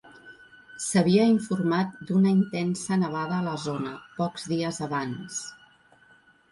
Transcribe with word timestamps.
S'havia 0.85 1.27
informat 1.33 1.93
d'una 2.11 2.31
intensa 2.37 2.99
nevada 3.05 3.39
a 3.39 3.47
la 3.51 3.55
zona, 3.69 3.93
pocs 4.19 4.51
dies 4.55 4.83
abans. 4.89 5.41